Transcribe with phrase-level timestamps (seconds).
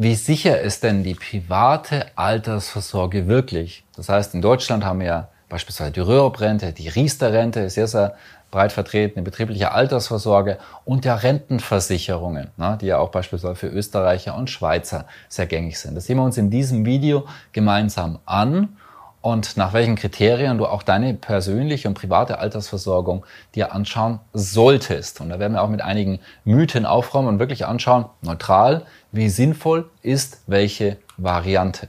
[0.00, 3.82] Wie sicher ist denn die private Altersvorsorge wirklich?
[3.96, 8.14] Das heißt, in Deutschland haben wir ja beispielsweise die Röhrup-Rente, die Riester-Rente, sehr, sehr
[8.52, 14.36] breit vertreten, die betriebliche Altersvorsorge und ja Rentenversicherungen, ne, die ja auch beispielsweise für Österreicher
[14.36, 15.96] und Schweizer sehr gängig sind.
[15.96, 18.76] Das sehen wir uns in diesem Video gemeinsam an
[19.20, 25.20] und nach welchen Kriterien du auch deine persönliche und private Altersversorgung dir anschauen solltest.
[25.20, 29.90] Und da werden wir auch mit einigen Mythen aufräumen und wirklich anschauen, neutral, wie sinnvoll
[30.02, 31.88] ist welche Variante.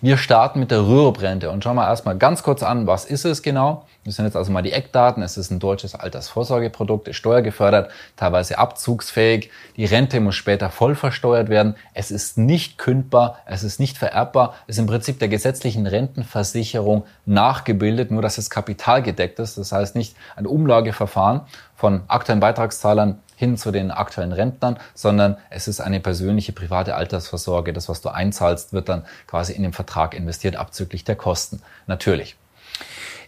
[0.00, 3.42] Wir starten mit der Rührbrente und schauen wir erstmal ganz kurz an, was ist es
[3.42, 3.86] genau.
[4.04, 5.22] Das sind jetzt also mal die Eckdaten.
[5.22, 9.50] Es ist ein deutsches Altersvorsorgeprodukt, ist steuergefördert, teilweise abzugsfähig.
[9.76, 11.74] Die Rente muss später voll versteuert werden.
[11.94, 14.54] Es ist nicht kündbar, es ist nicht vererbbar.
[14.66, 19.56] Es ist im Prinzip der gesetzlichen Rentenversicherung nachgebildet, nur dass es kapitalgedeckt ist.
[19.56, 21.40] Das heißt nicht ein Umlageverfahren
[21.74, 27.72] von aktuellen Beitragszahlern hin zu den aktuellen Rentnern, sondern es ist eine persönliche private Altersvorsorge.
[27.72, 31.62] Das, was du einzahlst, wird dann quasi in den Vertrag investiert, abzüglich der Kosten.
[31.86, 32.36] Natürlich.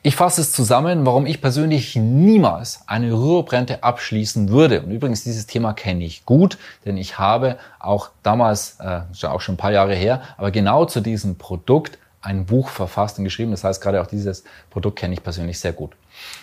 [0.07, 4.83] Ich fasse es zusammen, warum ich persönlich niemals eine Rüruprente abschließen würde.
[4.83, 9.57] Und übrigens, dieses Thema kenne ich gut, denn ich habe auch damals, äh, auch schon
[9.57, 13.51] ein paar Jahre her, aber genau zu diesem Produkt ein Buch verfasst und geschrieben.
[13.51, 15.91] Das heißt, gerade auch dieses Produkt kenne ich persönlich sehr gut.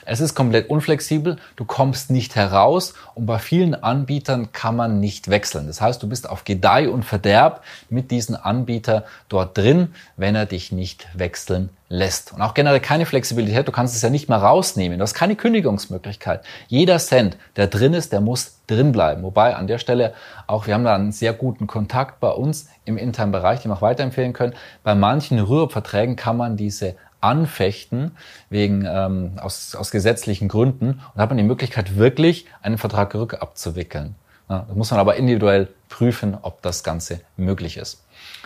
[0.06, 5.30] Es ist komplett unflexibel, du kommst nicht heraus und bei vielen Anbietern kann man nicht
[5.30, 5.68] wechseln.
[5.68, 10.48] Das heißt, du bist auf Gedeih und Verderb mit diesem Anbieter dort drin, wenn er
[10.48, 12.34] dich nicht wechseln lässt.
[12.34, 14.98] Und auch generell keine Flexibilität, du kannst es ja nicht mehr rausnehmen.
[14.98, 16.44] Du hast keine Kündigungsmöglichkeit.
[16.68, 19.22] Jeder Cent, der drin ist, der muss drin bleiben.
[19.22, 20.16] Wobei an der Stelle
[20.48, 23.76] auch, wir haben da einen sehr guten Kontakt bei uns im internen Bereich, den wir
[23.76, 24.54] auch weiterempfehlen können.
[24.84, 28.18] Bei manchen Rührverträgen kann man diese anfechten
[28.50, 34.16] wegen ähm, aus, aus gesetzlichen Gründen und hat man die Möglichkeit wirklich einen Vertrag rückabzuwickeln.
[34.50, 38.04] Ja, da muss man aber individuell prüfen, ob das Ganze möglich ist.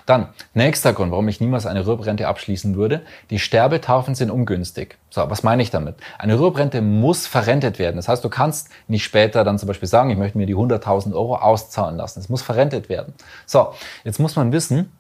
[0.08, 3.02] Dann, nächster Grund, warum ich niemals eine Rüruprente abschließen würde.
[3.30, 4.98] Die Sterbetaufen sind ungünstig.
[5.10, 5.96] So, was meine ich damit?
[6.18, 7.98] Eine Rüruprente muss verrentet werden.
[7.98, 11.14] Das heißt, du kannst nicht später dann zum Beispiel sagen, ich möchte mir die 100.000
[11.14, 12.22] Euro auszahlen lassen.
[12.22, 13.14] Es muss verrentet werden.
[13.46, 13.74] So,
[14.06, 14.94] jetzt muss man wissen,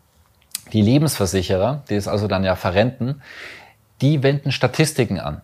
[0.73, 3.21] die Lebensversicherer, die es also dann ja verrenten,
[4.01, 5.41] die wenden Statistiken an.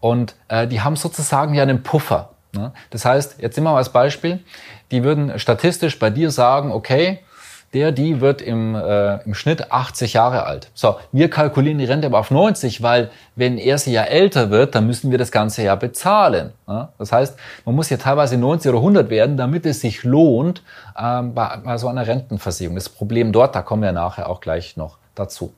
[0.00, 2.30] Und äh, die haben sozusagen ja einen Puffer.
[2.52, 2.72] Ne?
[2.90, 4.40] Das heißt, jetzt nehmen wir mal als Beispiel,
[4.90, 7.20] die würden statistisch bei dir sagen, okay,
[7.74, 10.70] der, die wird im, äh, im Schnitt 80 Jahre alt.
[10.72, 14.74] So, wir kalkulieren die Rente aber auf 90, weil wenn er sie ja älter wird,
[14.74, 16.52] dann müssen wir das Ganze ja bezahlen.
[16.66, 16.92] Ja?
[16.98, 20.62] Das heißt, man muss ja teilweise 90 oder 100 werden, damit es sich lohnt
[20.98, 22.76] ähm, bei, bei so einer Rentenversicherung.
[22.76, 25.52] Das Problem dort, da kommen wir nachher auch gleich noch dazu.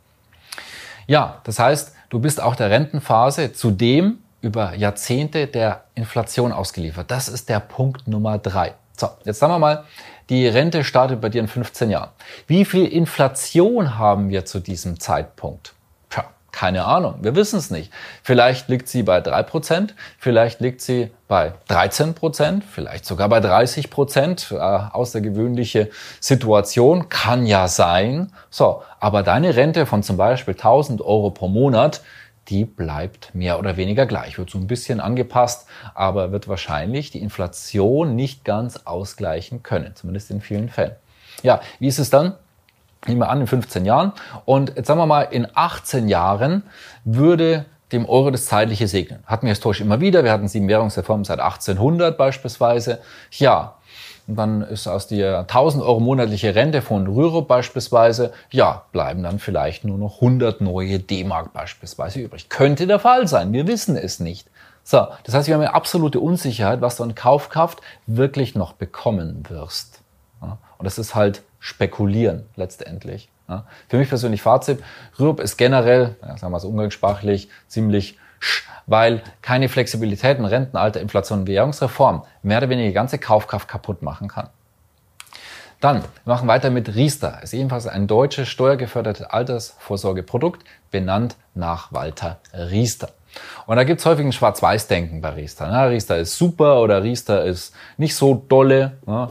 [1.06, 7.10] Ja, das heißt, du bist auch der Rentenphase zudem über Jahrzehnte der Inflation ausgeliefert.
[7.10, 8.74] Das ist der Punkt Nummer drei.
[8.96, 9.84] So, jetzt sagen wir mal,
[10.28, 12.10] die Rente startet bei dir in 15 Jahren.
[12.46, 15.72] Wie viel Inflation haben wir zu diesem Zeitpunkt?
[16.10, 17.92] Tja, keine Ahnung, wir wissen es nicht.
[18.22, 24.54] Vielleicht liegt sie bei 3%, vielleicht liegt sie bei 13%, vielleicht sogar bei 30%.
[24.54, 24.58] Äh,
[24.92, 28.32] außergewöhnliche Situation kann ja sein.
[28.50, 32.02] So, aber deine Rente von zum Beispiel 1000 Euro pro Monat,
[32.48, 37.20] die bleibt mehr oder weniger gleich, wird so ein bisschen angepasst, aber wird wahrscheinlich die
[37.20, 40.96] Inflation nicht ganz ausgleichen können, zumindest in vielen Fällen.
[41.42, 42.34] Ja, wie ist es dann?
[43.06, 44.12] Nehmen wir an, in 15 Jahren.
[44.44, 46.64] Und jetzt sagen wir mal, in 18 Jahren
[47.04, 49.22] würde dem Euro das Zeitliche segnen.
[49.24, 50.24] Hatten wir historisch immer wieder.
[50.24, 53.00] Wir hatten sieben Währungsreformen seit 1800 beispielsweise.
[53.30, 53.77] Ja,
[54.36, 59.84] dann ist aus der 1000 Euro monatliche Rente von Rürup beispielsweise, ja, bleiben dann vielleicht
[59.84, 62.48] nur noch 100 neue D-Mark beispielsweise übrig.
[62.48, 63.52] Könnte der Fall sein.
[63.52, 64.48] Wir wissen es nicht.
[64.84, 69.44] So, das heißt, wir haben eine absolute Unsicherheit, was du an Kaufkraft wirklich noch bekommen
[69.48, 70.00] wirst.
[70.40, 73.30] Und das ist halt spekulieren letztendlich.
[73.88, 74.82] Für mich persönlich Fazit,
[75.18, 78.18] Rürup ist generell, sagen wir es umgangssprachlich, ziemlich
[78.86, 84.28] weil keine Flexibilität in Rentenalter, Inflation Währungsreform mehr oder weniger die ganze Kaufkraft kaputt machen
[84.28, 84.48] kann.
[85.80, 87.40] Dann, wir machen weiter mit Riester.
[87.42, 93.10] Ist ebenfalls ein deutsches steuergefördertes Altersvorsorgeprodukt, benannt nach Walter Riester.
[93.66, 95.70] Und da gibt's häufig ein Schwarz-Weiß-Denken bei Riester.
[95.70, 95.90] Ne?
[95.90, 98.98] Riester ist super oder Riester ist nicht so dolle.
[99.06, 99.28] Ne?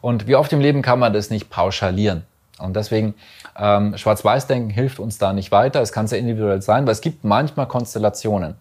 [0.00, 2.24] Und wie oft im Leben kann man das nicht pauschalieren.
[2.58, 3.14] Und deswegen
[3.56, 5.80] ähm, Schwarz-Weiß-Denken hilft uns da nicht weiter.
[5.80, 8.56] Es kann sehr individuell sein, weil es gibt manchmal Konstellationen,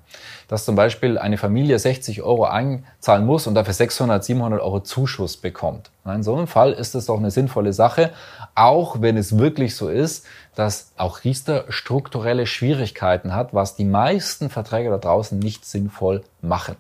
[0.48, 5.38] dass zum Beispiel eine Familie 60 Euro einzahlen muss und dafür 600, 700 Euro Zuschuss
[5.38, 5.90] bekommt.
[6.06, 8.12] In so einem Fall ist es doch eine sinnvolle Sache,
[8.56, 10.26] auch wenn es wirklich so ist,
[10.58, 16.76] dass auch Riester strukturelle Schwierigkeiten hat, was die meisten Verträge da draußen nicht sinnvoll machen.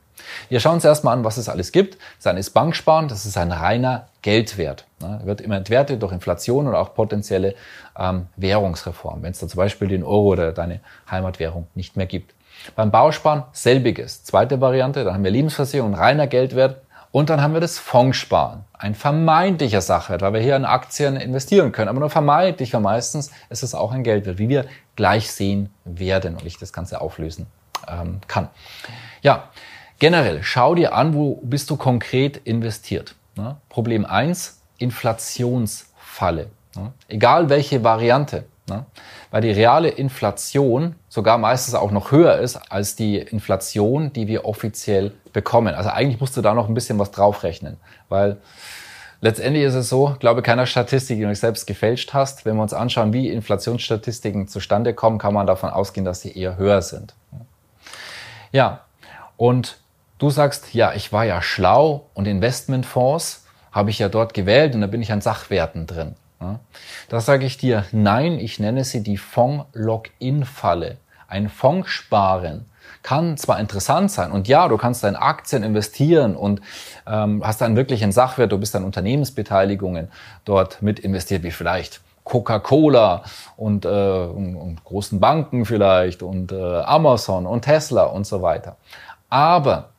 [0.49, 1.99] Wir schauen uns erstmal an, was es alles gibt.
[2.23, 4.85] Eine ist Banksparen, das ist ein reiner Geldwert.
[4.99, 7.53] Er wird immer entwertet durch Inflation und auch potenzielle
[7.95, 10.79] ähm, Währungsreform, wenn es da zum Beispiel den Euro oder deine
[11.11, 12.33] Heimatwährung nicht mehr gibt.
[12.75, 14.23] Beim Bausparen selbiges.
[14.23, 16.81] Zweite Variante, dann haben wir Lebensversicherung, reiner Geldwert,
[17.17, 21.71] und dann haben wir das Fondssparen, ein vermeintlicher Sachwert, weil wir hier in Aktien investieren
[21.71, 25.71] können, aber nur vermeintlich, weil meistens ist es auch ein Geldwert, wie wir gleich sehen
[25.83, 27.47] werden und ich das Ganze auflösen
[27.87, 28.49] ähm, kann.
[29.23, 29.49] Ja,
[29.97, 33.15] generell, schau dir an, wo bist du konkret investiert.
[33.35, 33.57] Ne?
[33.67, 36.51] Problem eins: Inflationsfalle.
[36.75, 36.93] Ne?
[37.07, 38.45] Egal welche Variante.
[38.69, 38.85] Ne?
[39.31, 44.45] Weil die reale Inflation sogar meistens auch noch höher ist als die Inflation, die wir
[44.45, 45.73] offiziell bekommen.
[45.73, 47.77] Also eigentlich musst du da noch ein bisschen was draufrechnen,
[48.09, 48.37] weil
[49.21, 52.45] letztendlich ist es so, glaube keiner Statistik, die du selbst gefälscht hast.
[52.45, 56.57] Wenn wir uns anschauen, wie Inflationsstatistiken zustande kommen, kann man davon ausgehen, dass sie eher
[56.57, 57.13] höher sind.
[58.51, 58.81] Ja,
[59.37, 59.77] und
[60.17, 64.81] du sagst, ja, ich war ja schlau und Investmentfonds habe ich ja dort gewählt und
[64.81, 66.15] da bin ich an Sachwerten drin.
[67.09, 70.97] Da sage ich dir, nein, ich nenne sie die Fonds-Login-Falle.
[71.27, 72.65] Ein Fonds sparen
[73.03, 76.61] kann zwar interessant sein und ja, du kannst deine Aktien investieren und
[77.05, 80.09] ähm, hast dann wirklich einen Sachwert, du bist an Unternehmensbeteiligungen
[80.45, 83.23] dort mit investiert, wie vielleicht Coca-Cola
[83.55, 88.75] und, äh, und, und, großen Banken vielleicht und äh, Amazon und Tesla und so weiter.
[89.29, 89.89] Aber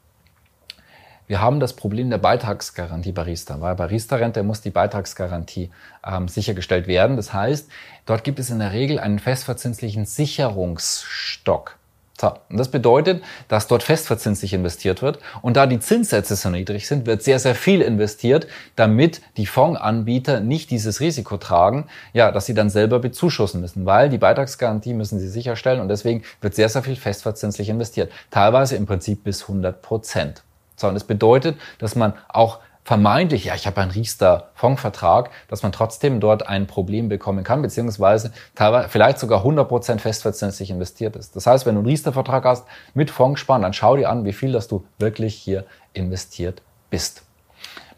[1.29, 5.71] wir haben das Problem der Beitragsgarantie Barista, weil Barista-Rente muss die Beitragsgarantie
[6.05, 7.17] ähm, sichergestellt werden.
[7.17, 7.69] Das heißt,
[8.07, 11.77] dort gibt es in der Regel einen festverzinslichen Sicherungsstock.
[12.21, 15.21] So, und das bedeutet, dass dort festverzinslich investiert wird.
[15.41, 20.41] Und da die Zinssätze so niedrig sind, wird sehr, sehr viel investiert, damit die Fondsanbieter
[20.41, 25.21] nicht dieses Risiko tragen, ja, dass sie dann selber bezuschussen müssen, weil die Beitragsgarantie müssen
[25.21, 28.11] sie sicherstellen und deswegen wird sehr, sehr viel festverzinslich investiert.
[28.33, 30.43] Teilweise im Prinzip bis 100 Prozent.
[30.79, 36.21] Sondern es bedeutet, dass man auch vermeintlich, ja, ich habe einen Riester-Fondsvertrag, dass man trotzdem
[36.21, 41.37] dort ein Problem bekommen kann, beziehungsweise teilweise vielleicht sogar 100% festverzinslich investiert ist.
[41.37, 44.53] Das heißt, wenn du einen Riester-Vertrag hast mit Fondssparen, dann schau dir an, wie viel,
[44.53, 47.25] dass du wirklich hier investiert bist.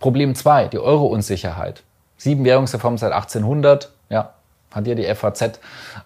[0.00, 1.84] Problem zwei: die Euro-Unsicherheit.
[2.16, 4.34] Sieben Währungsreformen seit 1800, ja,
[4.72, 5.60] hat hier die FAZ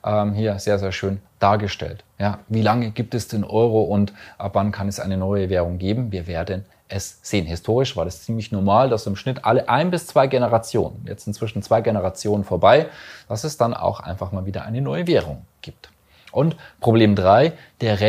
[0.04, 2.04] ähm, hier sehr, sehr schön dargestellt.
[2.18, 5.76] Ja, wie lange gibt es den Euro und ab wann kann es eine neue Währung
[5.76, 6.10] geben?
[6.10, 7.44] Wir werden es sehen.
[7.44, 11.62] Historisch war das ziemlich normal, dass im Schnitt alle ein bis zwei Generationen, jetzt inzwischen
[11.62, 12.86] zwei Generationen vorbei,
[13.28, 15.90] dass es dann auch einfach mal wieder eine neue Währung gibt.
[16.32, 17.52] Und Problem drei:
[17.82, 18.00] der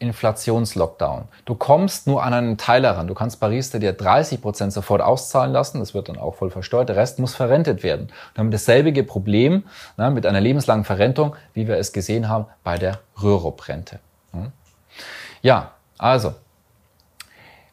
[0.00, 1.28] Renteninflationslockdown.
[1.44, 3.06] Du kommst nur an einen Teil heran.
[3.06, 5.80] Du kannst Barista dir 30 Prozent sofort auszahlen lassen.
[5.80, 6.88] Das wird dann auch voll versteuert.
[6.88, 8.08] Der Rest muss verrentet werden.
[8.34, 9.64] Wir haben dasselbe Problem
[9.96, 13.98] na, mit einer lebenslangen Verrentung, wie wir es gesehen haben bei der Rürup-Rente.
[14.32, 14.52] Hm?
[15.42, 16.34] Ja, also,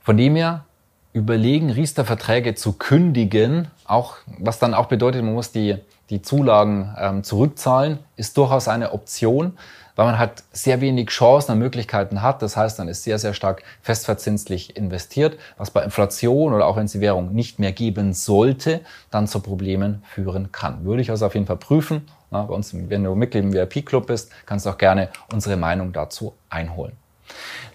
[0.02, 0.66] von dem her
[1.14, 5.78] überlegen, Riester-Verträge zu kündigen, auch, was dann auch bedeutet, man muss die,
[6.12, 9.58] die Zulagen ähm, zurückzahlen, ist durchaus eine Option
[9.96, 12.42] weil man halt sehr wenig Chancen und Möglichkeiten hat.
[12.42, 16.86] Das heißt, dann ist sehr, sehr stark festverzinslich investiert, was bei Inflation oder auch wenn
[16.86, 20.86] es die Währung nicht mehr geben sollte, dann zu Problemen führen kann.
[20.86, 22.08] Würde ich also auf jeden Fall prüfen.
[22.30, 26.34] bei uns, wenn du Mitglied im VIP-Club bist, kannst du auch gerne unsere Meinung dazu
[26.50, 26.94] einholen.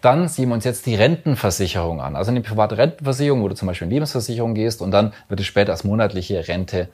[0.03, 2.17] Dann sehen wir uns jetzt die Rentenversicherung an.
[2.17, 5.47] Also eine private Rentenversicherung, wo du zum Beispiel in Lebensversicherung gehst und dann wird es
[5.47, 6.89] später als monatliche Rente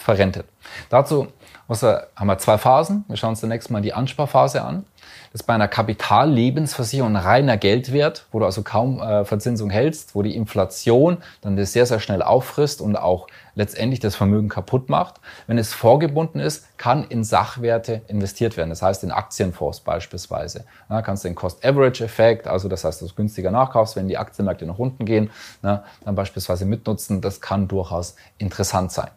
[0.00, 0.46] verrentet.
[0.88, 1.28] Dazu
[1.68, 3.04] haben wir zwei Phasen.
[3.06, 4.84] Wir schauen uns zunächst mal die Ansparphase an.
[5.32, 10.16] Das ist bei einer Kapitallebensversicherung ein reiner Geldwert, wo du also kaum äh, Verzinsung hältst,
[10.16, 14.88] wo die Inflation dann das sehr, sehr schnell auffrisst und auch letztendlich das Vermögen kaputt
[14.88, 15.20] macht.
[15.46, 18.70] Wenn es vorgebunden ist, kann in Sachwerte investiert werden.
[18.70, 20.64] Das heißt in Aktienfonds beispielsweise.
[20.88, 24.66] Da kannst du den Cost-Average-Effekt, also das heißt, dass du günstiger nachkaufst, wenn die Aktienmärkte
[24.66, 25.30] nach unten gehen,
[25.62, 27.20] na, dann beispielsweise mitnutzen.
[27.20, 29.10] Das kann durchaus interessant sein.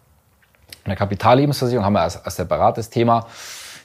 [0.86, 3.28] Eine Kapitallebensversicherung haben wir als, als separates Thema.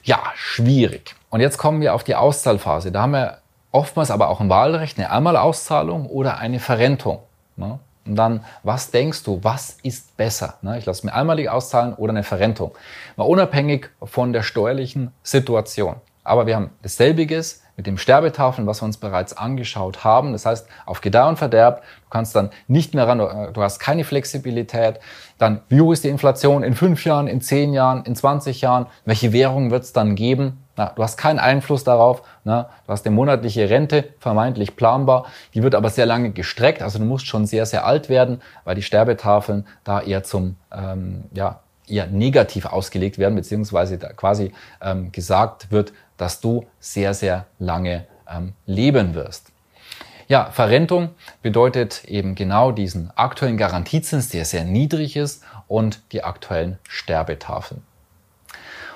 [0.03, 1.15] Ja, schwierig.
[1.29, 2.91] Und jetzt kommen wir auf die Auszahlphase.
[2.91, 3.37] Da haben wir
[3.71, 7.19] oftmals aber auch ein Wahlrecht, eine Einmalauszahlung oder eine Verrentung.
[7.55, 7.79] Ne?
[8.05, 10.55] Und dann, was denkst du, was ist besser?
[10.61, 10.79] Ne?
[10.79, 12.71] Ich lasse mir einmalig auszahlen oder eine Verrentung.
[13.15, 15.97] Mal unabhängig von der steuerlichen Situation.
[16.23, 20.33] Aber wir haben dasselbiges, mit dem Sterbetafeln, was wir uns bereits angeschaut haben.
[20.33, 24.03] Das heißt, auf Gedeih und Verderb, du kannst dann nicht mehr ran, du hast keine
[24.03, 24.99] Flexibilität.
[25.37, 28.87] Dann, wie hoch ist die Inflation in fünf Jahren, in zehn Jahren, in 20 Jahren?
[29.05, 30.61] Welche Währung wird es dann geben?
[30.75, 32.21] Na, du hast keinen Einfluss darauf.
[32.43, 35.27] Na, du hast eine monatliche Rente, vermeintlich planbar.
[35.53, 36.81] Die wird aber sehr lange gestreckt.
[36.81, 41.23] Also du musst schon sehr, sehr alt werden, weil die Sterbetafeln da eher zum, ähm,
[41.33, 47.45] ja, eher negativ ausgelegt werden, beziehungsweise da quasi ähm, gesagt wird, dass du sehr, sehr
[47.59, 49.51] lange ähm, leben wirst.
[50.27, 51.09] Ja, Verrentung
[51.41, 57.81] bedeutet eben genau diesen aktuellen Garantiezins, der sehr niedrig ist und die aktuellen Sterbetafeln.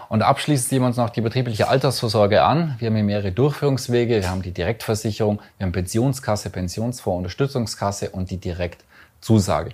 [0.10, 2.76] Und abschließend sehen wir uns noch die betriebliche Altersvorsorge an.
[2.78, 4.22] Wir haben hier mehrere Durchführungswege.
[4.22, 9.72] Wir haben die Direktversicherung, wir haben Pensionskasse, Pensionsfonds, Unterstützungskasse und die Direktzusage.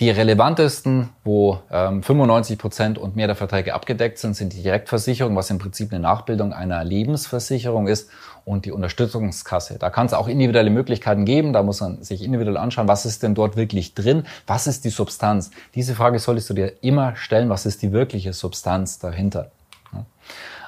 [0.00, 5.36] Die relevantesten, wo ähm, 95 Prozent und mehr der Verträge abgedeckt sind, sind die Direktversicherung,
[5.36, 8.08] was im Prinzip eine Nachbildung einer Lebensversicherung ist,
[8.44, 9.78] und die Unterstützungskasse.
[9.78, 11.52] Da kann es auch individuelle Möglichkeiten geben.
[11.52, 14.24] Da muss man sich individuell anschauen, was ist denn dort wirklich drin?
[14.46, 15.50] Was ist die Substanz?
[15.74, 17.50] Diese Frage solltest du dir immer stellen.
[17.50, 19.50] Was ist die wirkliche Substanz dahinter?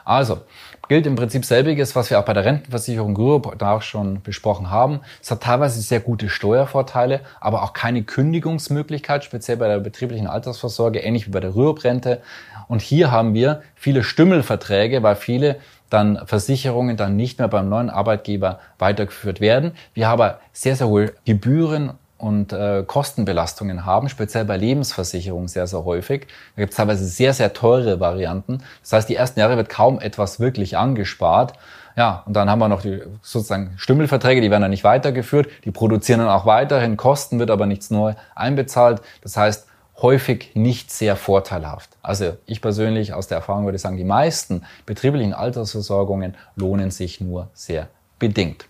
[0.05, 0.43] Also,
[0.89, 4.71] gilt im Prinzip selbiges, was wir auch bei der Rentenversicherung Group da auch schon besprochen
[4.71, 5.01] haben.
[5.23, 11.01] Es hat teilweise sehr gute Steuervorteile, aber auch keine Kündigungsmöglichkeit, speziell bei der betrieblichen Altersvorsorge,
[11.01, 12.21] ähnlich wie bei der Rürup-Rente.
[12.69, 15.57] Und hier haben wir viele Stümmelverträge, weil viele
[15.91, 19.73] dann Versicherungen dann nicht mehr beim neuen Arbeitgeber weitergeführt werden.
[19.93, 21.93] Wir haben sehr, sehr hohe Gebühren
[22.25, 26.27] und äh, Kostenbelastungen haben, speziell bei Lebensversicherungen sehr, sehr häufig.
[26.57, 28.63] Da gibt es teilweise sehr, sehr teure Varianten.
[28.81, 31.53] Das heißt, die ersten Jahre wird kaum etwas wirklich angespart.
[31.97, 35.71] Ja, und dann haben wir noch die sozusagen Stümmelverträge, die werden dann nicht weitergeführt, die
[35.71, 39.03] produzieren dann auch weiterhin Kosten, wird aber nichts neu einbezahlt.
[39.23, 39.67] Das heißt,
[40.01, 41.91] häufig nicht sehr vorteilhaft.
[42.01, 47.49] Also ich persönlich aus der Erfahrung würde sagen, die meisten betrieblichen Altersversorgungen lohnen sich nur
[47.53, 47.89] sehr
[48.19, 48.65] bedingt.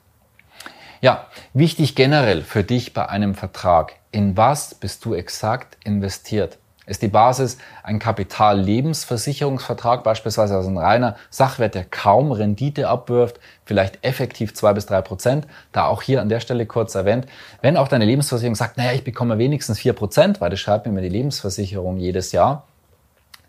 [1.04, 3.96] Ja, wichtig generell für dich bei einem Vertrag.
[4.10, 6.56] In was bist du exakt investiert?
[6.86, 14.02] Ist die Basis ein Kapitallebensversicherungsvertrag, beispielsweise also ein reiner Sachwert, der kaum Rendite abwirft, vielleicht
[14.02, 15.46] effektiv zwei bis drei Prozent?
[15.72, 17.26] Da auch hier an der Stelle kurz erwähnt.
[17.60, 21.02] Wenn auch deine Lebensversicherung sagt, naja, ich bekomme wenigstens vier Prozent, weil das schreibt mir
[21.02, 22.64] die Lebensversicherung jedes Jahr,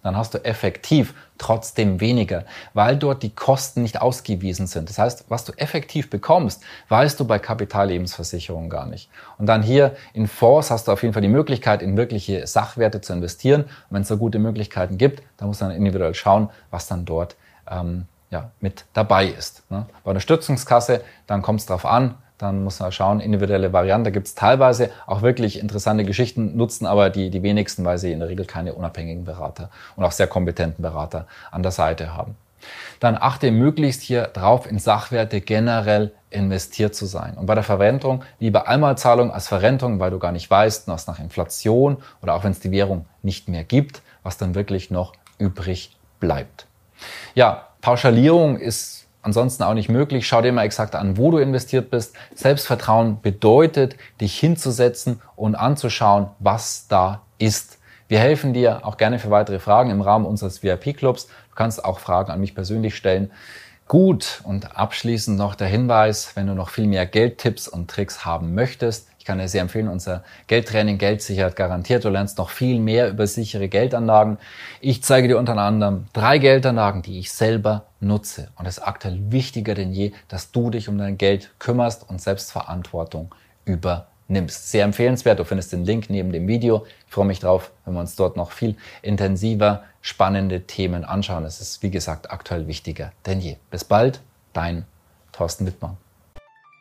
[0.06, 2.46] dann hast du effektiv trotzdem weniger,
[2.76, 4.88] weil dort die Kosten nicht ausgewiesen sind.
[4.88, 9.10] Das heißt, was du effektiv bekommst, weißt du bei Kapitallebensversicherungen gar nicht.
[9.40, 13.02] Und dann hier in Fonds hast du auf jeden Fall die Möglichkeit, in wirkliche Sachwerte
[13.02, 13.64] zu investieren.
[13.64, 17.36] Und wenn es da gute Möglichkeiten gibt, dann muss man individuell schauen, was dann dort
[17.68, 19.64] ähm, ja, mit dabei ist.
[19.72, 19.88] Ne?
[20.04, 24.10] Bei der Stützungskasse, dann kommt es darauf an, dann muss man schauen, individuelle Variante.
[24.10, 28.12] Da gibt es teilweise auch wirklich interessante Geschichten, nutzen aber die, die wenigsten, weil sie
[28.12, 32.36] in der Regel keine unabhängigen Berater und auch sehr kompetenten Berater an der Seite haben.
[33.00, 37.36] Dann achte möglichst hier drauf, in Sachwerte generell investiert zu sein.
[37.38, 41.20] Und bei der Verrentung lieber Einmalzahlung als Verrentung, weil du gar nicht weißt, was nach
[41.20, 45.96] Inflation oder auch wenn es die Währung nicht mehr gibt, was dann wirklich noch übrig
[46.20, 46.66] bleibt.
[47.36, 50.28] Ja, Pauschalierung ist ansonsten auch nicht möglich.
[50.28, 52.16] Schau dir mal exakt an, wo du investiert bist.
[52.36, 57.80] Selbstvertrauen bedeutet, dich hinzusetzen und anzuschauen, was da ist.
[58.08, 61.26] Wir helfen dir auch gerne für weitere Fragen im Rahmen unseres VIP-Clubs.
[61.26, 63.32] Du kannst auch Fragen an mich persönlich stellen.
[63.88, 68.54] Gut, und abschließend noch der Hinweis, wenn du noch viel mehr Geldtipps und Tricks haben
[68.54, 72.06] möchtest, ich kann dir sehr empfehlen, unser Geldtraining Geldsicherheit garantiert.
[72.06, 74.38] Du lernst noch viel mehr über sichere Geldanlagen.
[74.82, 78.50] Ich zeige dir unter anderem drei Geldanlagen, die ich selber nutze.
[78.56, 82.22] Und es ist aktuell wichtiger denn je, dass du dich um dein Geld kümmerst und
[82.22, 83.34] Selbstverantwortung
[83.66, 84.70] übernimmst.
[84.70, 85.40] Sehr empfehlenswert.
[85.40, 86.86] Du findest den Link neben dem Video.
[87.08, 91.46] Ich freue mich drauf, wenn wir uns dort noch viel intensiver spannende Themen anschauen.
[91.46, 93.56] Es ist, wie gesagt, aktuell wichtiger denn je.
[93.72, 94.22] Bis bald,
[94.54, 94.86] dein
[95.32, 95.98] Thorsten Wittmann.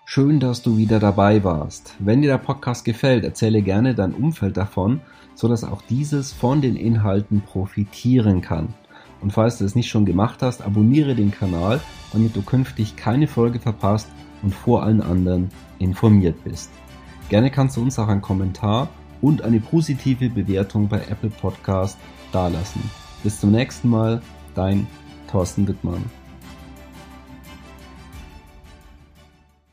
[0.06, 1.94] Schön, dass du wieder dabei warst.
[1.98, 5.00] Wenn dir der Podcast gefällt, erzähle gerne dein Umfeld davon,
[5.34, 8.68] sodass auch dieses von den Inhalten profitieren kann.
[9.22, 11.80] Und falls du es nicht schon gemacht hast, abonniere den Kanal,
[12.12, 14.08] damit du künftig keine Folge verpasst
[14.42, 16.70] und vor allen anderen informiert bist.
[17.30, 18.90] Gerne kannst du uns auch einen Kommentar
[19.22, 21.98] und eine positive Bewertung bei Apple Podcast
[22.30, 22.82] dalassen.
[23.22, 24.20] Bis zum nächsten Mal,
[24.54, 24.86] dein
[25.28, 26.04] Thorsten Wittmann.